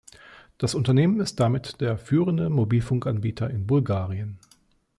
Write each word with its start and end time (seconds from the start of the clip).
Das 0.57 0.73
Unternehmen 0.73 1.19
ist 1.19 1.39
damit 1.39 1.79
der 1.79 1.95
führende 1.95 2.49
Mobilfunkanbieter 2.49 3.51
in 3.51 3.67
Bulgarien. 3.67 4.39